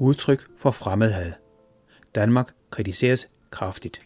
[0.00, 1.32] udtryk for fremmedhad.
[2.14, 4.00] Danmark kritiseres kraftigt.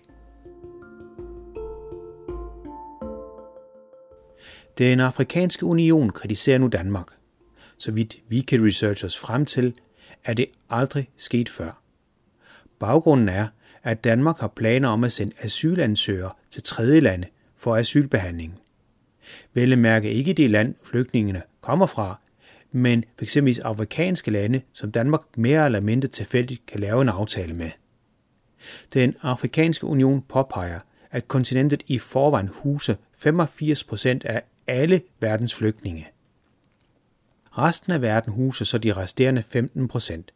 [4.79, 7.07] Den afrikanske union kritiserer nu Danmark.
[7.77, 9.75] Så vidt vi kan researche os frem til,
[10.25, 11.83] er det aldrig sket før.
[12.79, 13.49] Baggrunden er,
[13.83, 18.61] at Danmark har planer om at sende asylansøgere til tredje lande for asylbehandling.
[19.55, 22.21] Vel mærke ikke det land, flygtningene kommer fra,
[22.77, 23.37] men f.eks.
[23.59, 27.71] afrikanske lande, som Danmark mere eller mindre tilfældigt kan lave en aftale med.
[28.95, 36.07] Den afrikanske union påpeger, at kontinentet i forvejen huser 85 procent af alle verdens flygtninge.
[37.59, 40.33] Resten af verden huser så de resterende 15 procent.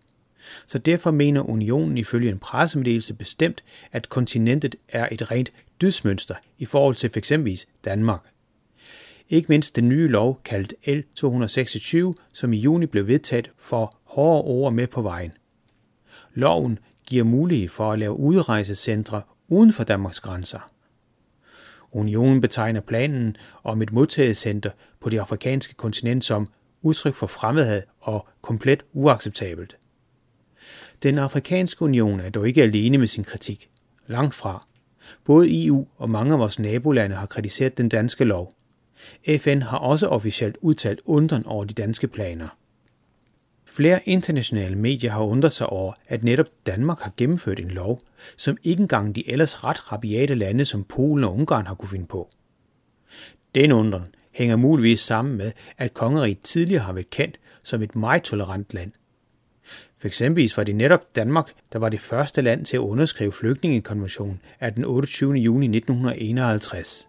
[0.67, 6.65] Så derfor mener unionen ifølge en pressemeddelelse bestemt, at kontinentet er et rent dødsmønster i
[6.65, 7.33] forhold til f.eks.
[7.85, 8.21] Danmark.
[9.31, 14.73] Ikke mindst den nye lov, kaldt L226, som i juni blev vedtaget for hårde ord
[14.73, 15.33] med på vejen.
[16.35, 20.71] Loven giver mulighed for at lave udrejsecentre uden for Danmarks grænser.
[21.93, 26.49] Unionen betegner planen om et modtagecenter på det afrikanske kontinent som
[26.83, 29.77] udtryk for fremmedhed og komplet uacceptabelt.
[31.03, 33.71] Den afrikanske union er dog ikke alene med sin kritik.
[34.07, 34.67] Langt fra.
[35.25, 38.53] Både EU og mange af vores nabolande har kritiseret den danske lov.
[39.39, 42.49] FN har også officielt udtalt undren over de danske planer.
[43.67, 48.01] Flere internationale medier har undret sig over, at netop Danmark har gennemført en lov,
[48.37, 52.07] som ikke engang de ellers ret rabiate lande som Polen og Ungarn har kunne finde
[52.07, 52.29] på.
[53.55, 58.23] Den undren hænger muligvis sammen med, at kongeriget tidligere har været kendt som et meget
[58.23, 58.93] tolerant land.
[59.99, 64.41] For eksempel var det netop Danmark, der var det første land til at underskrive flygtningekonventionen
[64.61, 65.33] af den 28.
[65.33, 67.09] juni 1951.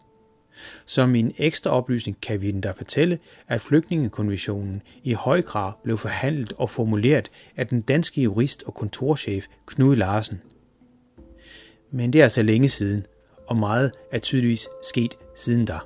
[0.86, 6.54] Som en ekstra oplysning kan vi endda fortælle, at flygtningekonventionen i høj grad blev forhandlet
[6.58, 10.42] og formuleret af den danske jurist og kontorchef Knud Larsen.
[11.92, 13.06] Men det er altså længe siden,
[13.48, 15.80] og meget er tydeligvis sket siden da.